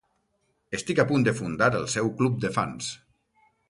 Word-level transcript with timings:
Estic 0.77 1.03
a 1.03 1.05
punt 1.13 1.27
de 1.29 1.35
fundar 1.43 1.69
el 1.83 1.87
seu 1.97 2.13
club 2.19 2.43
de 2.47 2.55
fans. 2.61 2.93